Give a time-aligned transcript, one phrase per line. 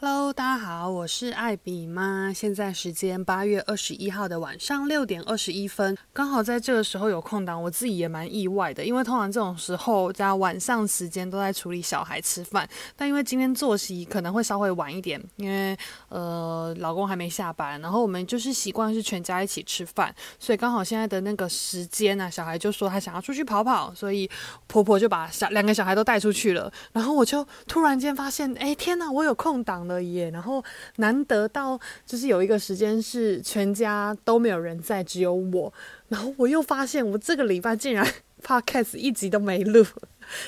[0.00, 2.32] Hello，大家好，我是艾比妈。
[2.32, 24.28] 现在时间八月二十一号的晚上六点二十一分，刚好在这个时候有空档，我自己也蛮意外的，因为通常这种时候加晚上时间都在处理小孩吃饭，但因为今天作息可能会稍微晚一点，因为呃老公还没下班，然后我们就是习惯是全家一起吃饭，所以刚好现在的那个时间呢、啊，小孩就说他想要出去跑跑，所以
[24.66, 30.02] 婆婆就把小两个小孩都带出去了，然后我就突然间发现，哎天哪，我有空档了。
[30.02, 30.62] 耶，然后
[30.96, 35.72] 难得到就是有一个时间是全家都没有人在，只有我。
[36.08, 38.06] 然后我又发现我这个礼拜竟然
[38.44, 39.84] podcast 一集都没录，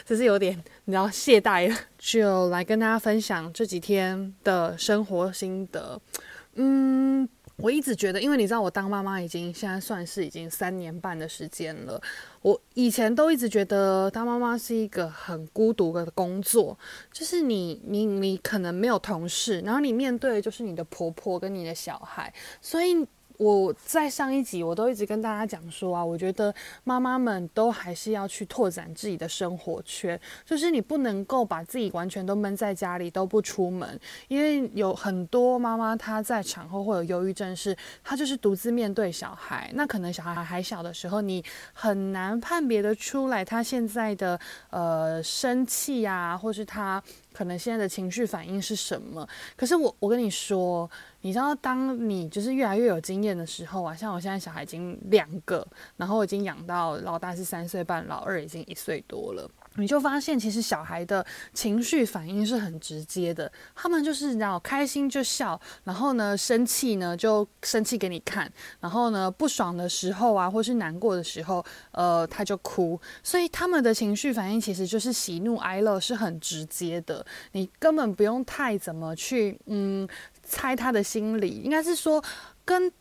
[0.05, 1.77] 只是有点你知道懈怠了。
[1.99, 6.01] 就来跟大家分享这几天的生活心得。
[6.55, 7.29] 嗯。
[7.57, 12.01] 我一直觉得，因为你知道，我当妈妈已经现在算是已经三年半的时间了。
[12.43, 16.79] 我以前都一直觉得当妈妈是一个很孤独的工作，
[17.13, 23.07] 就是你你你可能没有同事，然后你面对的就是你的婆婆跟你的小孩，所以。
[23.39, 33.99] 我在上一集我都一直跟大家讲说啊，我觉得妈妈们都还是要去拓展自己的生活圈，就是你不能够把自己完全都闷在家里都不出门，
[34.29, 44.39] 因为有很多妈妈她在产后会有忧郁症，是她就是独自面对小孩，那可能小孩还小的时候，你很难判别得出来她现在的
[44.71, 47.03] 呃生气啊，或是她。
[47.37, 49.29] 可能现在的情绪反应是什么？
[49.55, 55.67] 可是我我跟你说，你知道，当你就是越来越有经验的时候啊，像我现在小孩已经两个，
[55.99, 59.51] 然后已经养到老大是三岁半，老二已经一岁多了。
[59.77, 63.51] 你就发现，其实小孩的情绪反应是很直接的。
[63.75, 73.01] 他们就是，你知道，开心就笑，然后呢，生气呢就生气给你看，然后呢，不爽的时候啊，或是难过的时候，呃，他就哭。
[73.23, 80.09] 所以他们的情绪反应其实就是喜怒哀乐是很直接的，你根本不用太怎么去，嗯，
[80.43, 82.23] 猜他的心理，应该是说
[82.65, 82.93] 跟。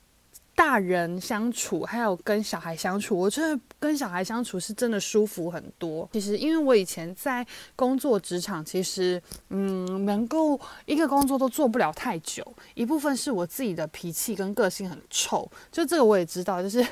[0.56, 6.10] 大人相处，还有跟小孩相处，我觉得跟小孩相处是真的舒服很多。
[6.14, 7.46] 其实，因为我以前在
[7.76, 12.46] 工作职场，其实，嗯，能够一个工作都做不了太久。
[12.74, 16.86] 一部分是我自己的脾气跟个性很臭，就这个我也知道，就是。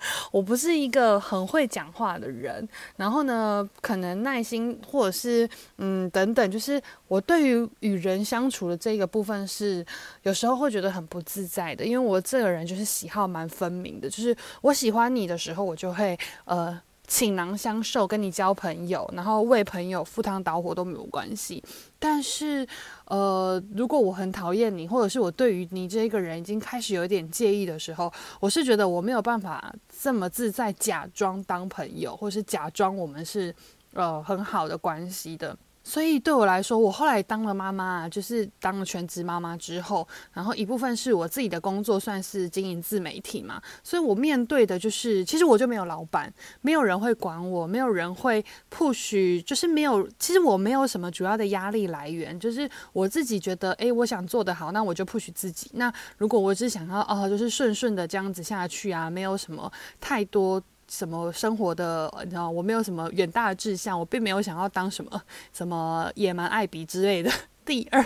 [0.30, 2.66] 我不是一个很会讲话的人，
[2.96, 5.48] 然后呢，可能耐心或者是
[5.78, 9.84] 嗯等等，就是我对于与人相处的这个部分是
[10.22, 16.80] 有时候会觉得很不自在的，因为我这个人就是喜好蛮分明的，就是我喜欢你的时候，我就会呃。
[17.08, 21.60] 倾囊相授，跟你交朋友，然后为朋友赴汤蹈火都没有关系。
[21.98, 22.64] 但是，
[23.06, 33.52] 呃，如果我很讨厌你，或者是我对于你这一个人已经开始有一点介意的时候，我是觉得我没有办法这么自在假装当朋友，或是假装我们是
[33.94, 35.56] 呃很好的关系的。
[35.88, 43.58] 所以对我来说，我后来当了妈妈，就是当了全职妈妈之后，然后一部分是我自己的工作，算是经营自媒体嘛。
[43.82, 50.06] 所以我面对的就是，其实我就没有老板，没有人会管我，没有人会 push，就是没有。
[50.18, 55.70] 其实我没有什么主要的压力来源，就是我自己觉得，诶，我想做得好，那我就 push 自己。
[55.72, 60.62] 那如果我只想要，哦，就是顺顺的这样子下去啊，没有什么太多。
[60.88, 65.22] 什么生活的，你知道，我没有什么远大的志向，我并没有想要当什么
[65.52, 67.30] 什么野蛮艾比之类的。
[67.68, 68.02] 第二，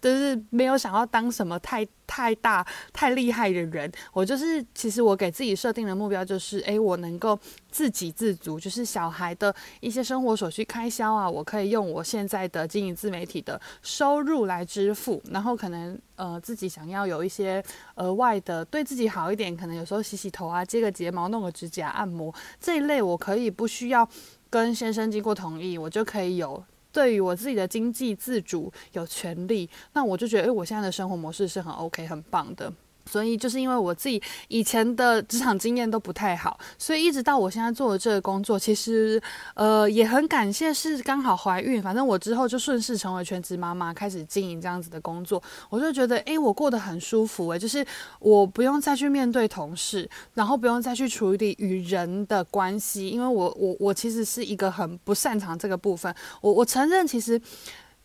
[0.00, 3.90] 就是没有想要当什么太太大太厉害的人。
[4.12, 7.38] 我就是，其实我给自己设定的目标就是，诶，我能够
[7.70, 15.22] 自给自足，就是小孩的一些生活所需开销啊，我可以用我现在的经营自媒体的收入来支付。
[15.30, 17.62] 然后可能呃，自己想要有一些
[17.94, 24.08] 额外的，对自己好一点，可能有时候洗洗头啊，接个睫毛，弄个指甲，按摩这一类，我可以不需要
[24.50, 26.64] 跟先生经过同意，我就可以有。
[26.94, 32.72] 对于我自己的经济自主有权利，那我就觉得，诶，我现在的生活模式是很 OK、很棒的。
[33.06, 39.20] 所以就是因为我自己以前的职场经验都不太好，所以一直到我现在做的这个工作，其实
[39.54, 47.84] 呃也很感谢是刚好怀孕，反正我之后就顺势成为全职妈妈，开始经营这样子的工作，我就觉得诶，我过得很舒服诶，就是
[48.18, 57.40] 我不用再去面对同事，然后不用再去处理与人的关系，因为我我我其实是一个很不擅长这个部分，我我承认其实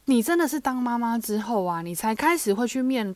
[0.05, 3.15] 你真的是当妈妈之后啊，你才开始会去面。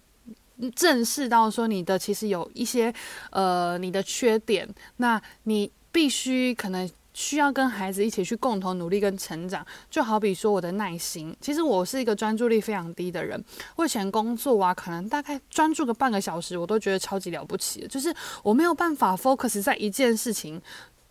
[0.76, 2.94] 正视到说你的其实有一些
[3.32, 4.68] 呃你的缺点，
[4.98, 9.66] 那你必须可能需要跟孩子一起去共同努力跟成长。
[9.90, 13.44] 就好比说我的耐心，其实我是一个专注力非常低的人。
[13.76, 20.60] 我以前工作啊，可能大概专注个半个小时，我都觉得超级了不起，就是我没有办法 focus 在一件事情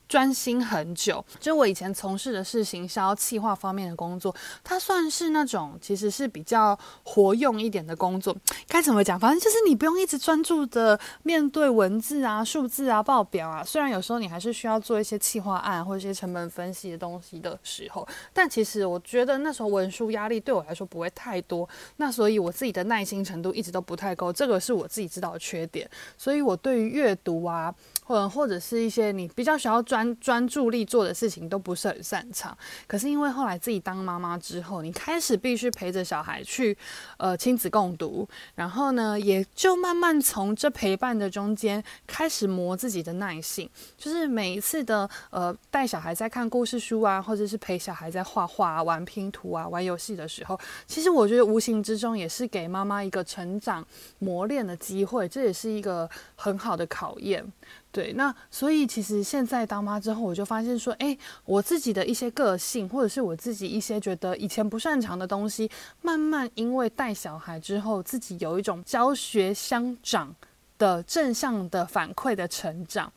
[0.08, 8.36] 专心很久，就我以前从事的是行销企划方面的工作，它算是那种其实是比较活用一点的工作。
[8.68, 9.18] 该怎么讲？
[9.18, 13.64] 反正就是你不用一直专注的面对文字啊、数字啊、报表啊。
[13.64, 21.68] 虽然有时候你还是需要做一些企划案或者一些成本分析的东西的时候，但其实我觉得那时候文书压力对我来说不会太多。
[21.96, 25.88] 那所以我自己的耐心程度一直都不太够，这个是我自己知道的缺点。
[26.18, 27.74] 所以我对于阅读啊。
[28.04, 32.56] 或者或者是一些你比较需要专专注力做的事情都不是很擅长，
[32.86, 36.76] 可是因为后来自己当妈妈之后，你开始必须陪着小孩去
[37.16, 53.86] 呃亲子共读，然后呢，也就慢慢从这陪伴的中间开始磨自己的耐性，就是每一次的呃带小孩在看故事书啊，或者是陪小孩在画画、玩拼图啊、玩游戏的时候，其实我觉得无形之中也是给妈妈一个成长
[54.18, 57.44] 磨练的机会，这也是一个很好的考验。
[57.92, 70.34] 对，那所以其实现在当妈之后，我就发现说，诶，我自己的一些个性，或者是我自己一些觉得以前不擅长的东西，慢慢因为带小孩之后，自己有一种教学相长
[70.78, 73.12] 的正向的反馈的成长。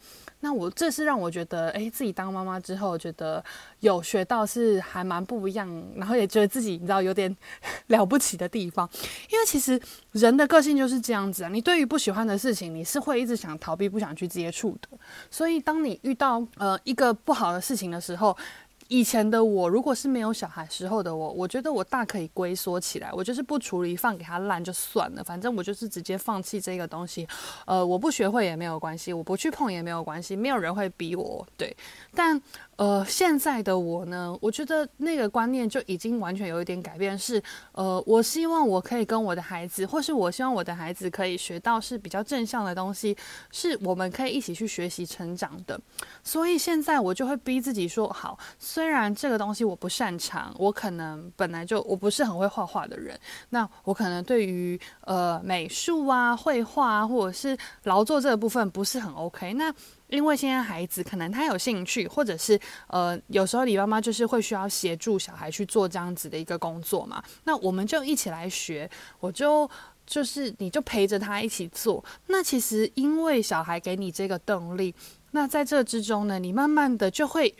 [0.45, 3.43] 那我这是让我觉得，哎，自己当妈妈之后，觉得
[3.79, 7.35] 有学到是还蛮不一样，然后也觉得自己你知道有点
[7.87, 8.87] 了不起的地方，
[9.31, 9.81] 因为其实
[10.11, 14.95] 人的个性就是这样子啊，你对于不喜欢的事情，你是会一直想逃避，不想去接触的，
[15.31, 18.37] 所以当你遇到呃一个不好的事情的时候。
[18.87, 27.27] 以前的我，如果是没有小孩时候的我，我觉得我大可以龟缩起来，我就是不处理，放给他烂就算了，反正我就是直接放弃这个东西。
[27.65, 31.47] 呃，我不学会也没有关系，我不去碰也没有关系，没有人会逼我。
[31.57, 31.75] 对，
[32.13, 32.41] 但。
[32.77, 37.17] 呃，现在的我呢，我觉得那个观念就已经完全有一点改变。
[37.17, 37.41] 是，
[37.71, 43.15] 呃，我希望我可以跟我的孩子，或是我希望我的孩子可以学到是比较正向的东西，
[43.49, 45.79] 是我们可以一起去学习成长的。
[46.21, 48.37] 所以现在我就会逼自己说，好，
[48.75, 53.17] 虽然这个东西我不擅长，我可能本来就我不是很会画画的人，
[53.51, 59.53] 那我可能对于呃美术啊、绘画啊，或者是劳作这个部分不是很 OK。
[59.53, 59.73] 那
[60.07, 69.69] 因为现在孩子可能他有兴趣，或者是呃，有时候李妈妈就是会需要协助小孩去做这样子的一个工作嘛，那我们就一起来学，我就
[70.05, 72.03] 就是你就陪着他一起做。
[72.27, 74.93] 那其实因为小孩给你这个动力，
[75.31, 77.55] 那在这之中呢，你慢慢的就会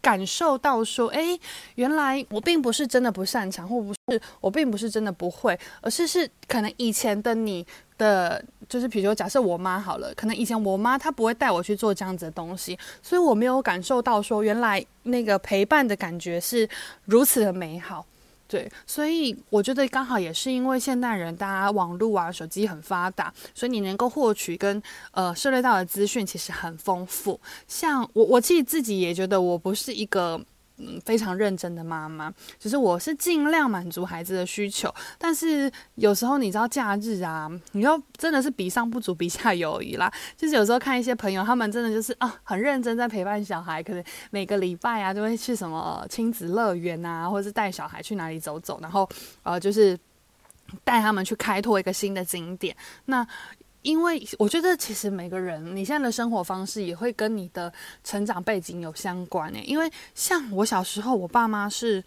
[0.00, 1.38] 感受到说，哎，
[1.74, 7.66] 原来我并不是真的不擅长，或不是我并不是真的不会，而是是可能以前的你
[7.98, 8.42] 的。
[8.68, 16.68] 就是比如说，假设我妈好了，可能以前我妈她不会带我去做这样子的东西，所以我没有感受到说原来那个陪伴的感觉是
[17.04, 18.06] 如此的美好。
[18.50, 24.82] 对，所以我觉得刚好也是因为现代人大家网络啊、手机很发达，所以你能够获取跟
[25.12, 27.40] 呃涉猎到的资讯其实很丰富。
[27.68, 30.40] 像我，我自己自己也觉得我不是一个。
[30.80, 40.10] 嗯，非常认真的妈妈，只是我是尽量满足孩子的需求，但是有时候你知道假日啊，你要真的是比上不足，比下有余啦。
[40.36, 49.08] 就是有时候看一些朋友，他们真的就是啊，很认真在陪伴小孩，可能每个礼拜啊，就会去什么亲子乐园啊，或者是带小孩去哪里走走，然后
[49.42, 49.98] 呃，就是
[50.84, 52.74] 带他们去开拓一个新的景点。
[53.04, 53.26] 那
[53.82, 57.72] 因为我觉得，其实每个人你现在的生活方式也会跟你的
[58.04, 59.62] 成长背景有相关诶。
[59.66, 62.02] 因为像我小时候，我爸妈是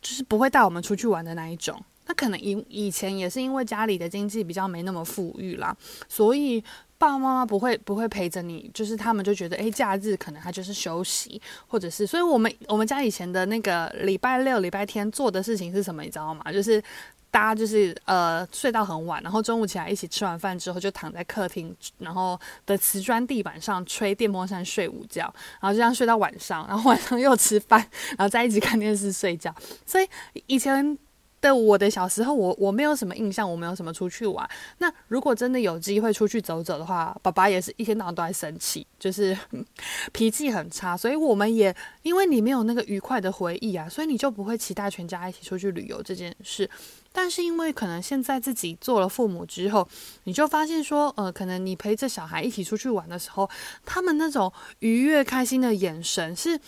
[0.00, 1.82] 就是不会带我们出去玩的那一种。
[2.06, 5.76] 那可能以以前也是因为家里的经济比较没那么富裕啦，
[6.08, 6.58] 所以
[6.96, 16.50] 爸爸妈妈不会不会陪着你，就是他们就觉得，诶，假日可能他就是休息，或者是，所以我们我们家以前的那个礼拜六、礼拜天做的事情是什么，你知道吗？
[16.52, 16.82] 就是。
[17.30, 25.22] 大家就是呃睡到很晚，然后中午起来一起吃完饭之后，就躺在客厅，然后的瓷砖地板上吹电风扇睡午觉，
[25.60, 27.78] 然后就这样睡到晚上，然后晚上又吃饭，
[28.16, 29.54] 然后再一起看电视睡觉。
[29.86, 30.08] 所以
[30.46, 30.98] 以前。
[31.40, 34.48] 的我的小时候，我我没有什么印象，我没有什么出去玩。
[34.78, 39.36] 那如果真的有机会出去走走的话，爸爸也是一天到晚都在生气，就是
[40.12, 40.96] 脾气很差。
[40.96, 46.68] 所以我们也因为你没有那个愉快的回忆啊，所以你就不会期待全家一起出去旅游这件事。
[47.12, 49.88] 但是因为可能现在自己做了父母之后，
[50.24, 53.48] 你就发现说，呃，可能你陪着小孩一起出去玩的时候，
[53.84, 56.60] 他们那种愉悦开心的眼神是。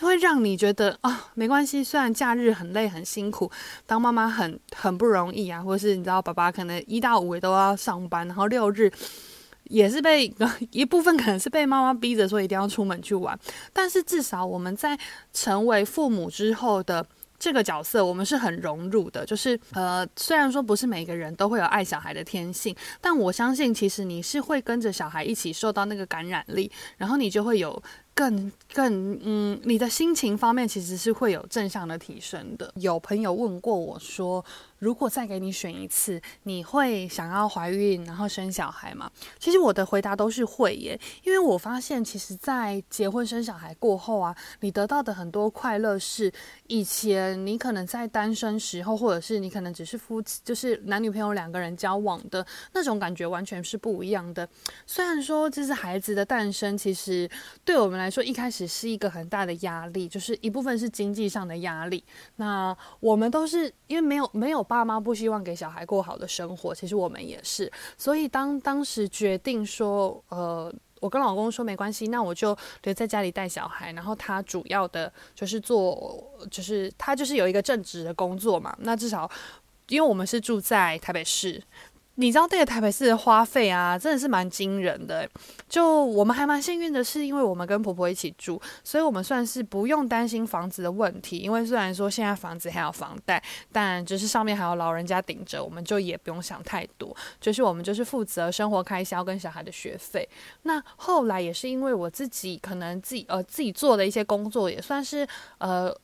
[0.00, 1.82] 会让你觉得啊、没关系。
[1.82, 3.50] 虽然假日很累很辛苦，
[3.86, 8.92] 当妈妈很很不容易啊，或是你知道，爸爸可能一到五也都要上班，然后六日
[9.64, 10.32] 也是被
[10.70, 13.38] 一部分可能是被妈妈逼着说一定要出门去玩。
[13.72, 14.98] 但是至少我们在
[15.32, 17.04] 成为父母之后的
[17.38, 19.24] 这个角色，我们是很融入的。
[19.24, 27.82] 就是呃，虽然说不是每个人都会有爱小孩的天性，但我相信其实你是会跟着小孩一起受到那个感染力，然后你就会有。
[28.16, 32.72] 更更嗯，你的心情方面其实是会有正向的提升的。
[32.76, 34.42] 有朋友问过我说，
[34.78, 39.10] 如果再给你选一次，你会想要怀孕然后生小孩吗？
[39.38, 46.32] 其实我的回答都是会耶，因为我发现其实，在结婚生小孩过后啊，你得到的很多快乐是
[46.68, 54.48] 以前你可能在单身时候，或者是你可能只是夫妻，就是男女朋友两个人交往的那种感觉，完全是不一样的。
[54.86, 57.28] 虽然说这是孩子的诞生，其实
[57.62, 62.04] 对我们来来说一开始是一个很大的压力，就是一部分是经济上的压力。
[62.36, 64.62] 那我们都是因为没有没有。
[64.68, 67.70] 爸妈不希望给小孩过好的生活，其实我们也是。
[67.96, 76.20] 所以当当时决定说，呃，我跟老公说没关系，那我就留在家里带小孩，然后他主要的就是做，
[76.50, 78.76] 就是他就是有一个正职的工作嘛。
[78.80, 79.30] 那至少，
[79.88, 81.62] 因为我们是住在台北市。
[82.18, 85.28] 你知道这个台北市的花费啊，真的是蛮惊人的。
[85.68, 91.38] 就我们还蛮幸运的是，因为我们跟婆婆一起住，所以我们算是不用担心房子的问题。
[91.38, 97.14] 因为虽然说现在房子还有房贷，但就是上面还有老人家顶着，我们就也不用想太多。
[97.40, 100.26] 就是我们就是负责生活开销跟小孩的学费。
[100.62, 105.26] 那后来也是因为我自己可能自己呃自己做的一些工作，也算是
[105.58, 105.94] 呃。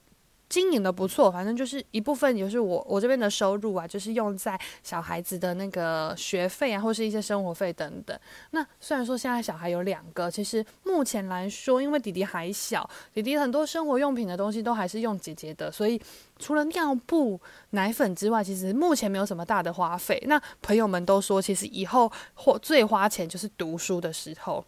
[0.53, 8.15] 经营的不错，反正就是一部分，就是我我这边的收入啊，就是用在小孩子的那个学费啊，或是一些生活费等等。
[8.51, 15.99] 那虽然说现在小孩有两个，其实目前来说，因为弟弟还小，弟弟很多生活用品的东西都还是用姐姐的，所以
[16.39, 17.41] 除了尿布、
[17.71, 20.23] 奶粉之外，其实目前没有什么大的花费。
[20.27, 24.63] 那朋友们都说，其实以后或最花钱就是读书的时候。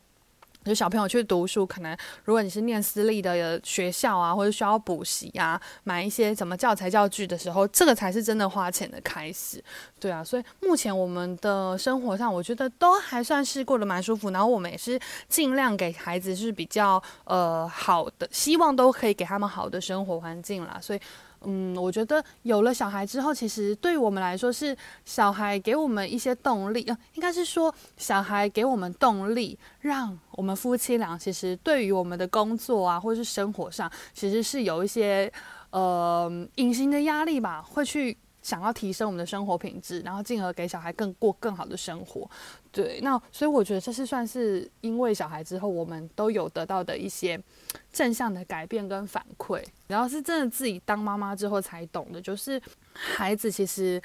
[0.64, 9.62] 就小朋友去读书，可能如果你是念私立的学校啊，或者需要补习啊，买一些什么教材教具的时候，这个才是真的花钱的开始。
[10.00, 14.30] 对啊，所以目前我们的生活上，我觉得都还算是过得蛮舒服。
[14.30, 20.78] 然后我们也是尽量给孩子是比较呃好的，希望都可以给他们好的生活环境啦。
[20.80, 21.00] 所以。
[21.46, 35.32] 嗯，我觉得有了小孩之后，其实对于我们来说是小孩给我们一些动力，呃，应该是说小孩给我们动力，让我们夫妻俩其实对于我们的工作啊，或者是生活上，其实是有一些
[35.70, 38.16] 呃隐形的压力吧，会去。
[38.44, 42.30] 想要提升我们的生活品质，然后进而给小孩更过更好的生活，
[42.70, 47.42] 对，那所以我觉得这是算是因为小孩之后，我们都有得到的一些
[47.90, 49.64] 正向的改变跟反馈。
[49.86, 52.60] 然后是真的自己当妈妈之后才懂的，就是
[52.92, 54.00] 孩子其实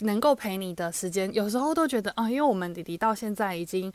[0.00, 3.92] 能够陪你的时间，有时候都觉得啊，因为我们弟弟到现在已经。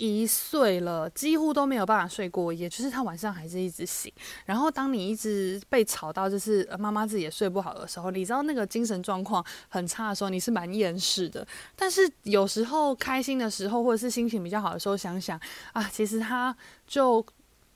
[0.00, 4.10] 一岁了，几乎都没有办法睡过夜，就是他晚上还是一直醒。
[4.46, 11.46] 然后当你一直被吵到，就是妈妈自己也睡不好的时候，你知道那个精神状况很差的时候，你是蛮厌世的。
[11.76, 15.38] 但是有时候开心的时候，或者是心情比较好的时候，想想
[15.74, 17.22] 啊，其实他就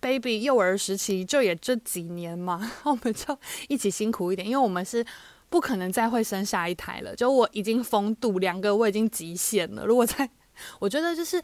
[0.01, 3.39] baby 幼儿时期就也这几年嘛， 我们就
[3.69, 5.05] 一起辛苦一点，因为我们是
[5.51, 7.15] 不可能再会生下一胎了。
[7.15, 9.85] 就我已经封堵两个，我已经极限了。
[9.85, 10.31] 如果再，
[10.81, 11.43] 我觉得就是。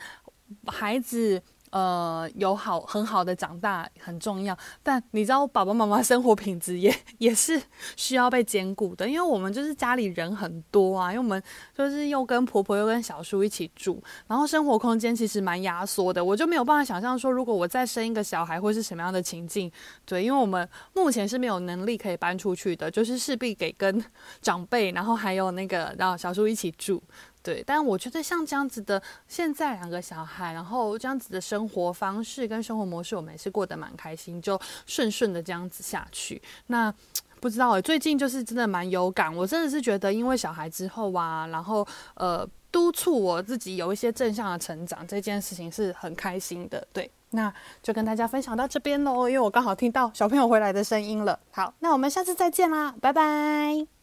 [0.67, 1.41] 孩子，
[1.71, 7.63] 呃，有好很好的长大很重要，但你知道，爸爸妈妈生活品质也 也是
[7.97, 11.41] 需要被兼顾的，因为我们就是家里人很多啊，因为我们
[11.77, 19.71] 就是又跟婆婆又跟小叔一起住，然后生活空间其实蛮压缩的，我就没有办法想象说，如果我再生一个小孩会是什么样的情境，
[20.05, 24.05] 对，因为我们目前是没有能力可以搬出去的，就是势必给跟
[24.43, 27.01] 长辈，然后还有那个让小叔一起住。
[27.43, 36.41] 对，但我觉得像这样子的，现在两个小孩，然后这样子的生活方式跟生活模式，我们也是过得蛮开心，就顺顺的这样子下去。
[36.67, 36.93] 那
[37.41, 46.87] 不知道诶，最近就是真的蛮有感，我真的是觉得，因为小孩之后啊，然后呃，督促我自己有一些正向的成长，这件事情是很开心的。
[46.93, 47.51] 对，那
[47.83, 51.41] 就跟大家分享到这边喽，因为我刚好听到小朋友回来的声音了。
[51.51, 54.00] 好，那我们下次再见啦，拜拜。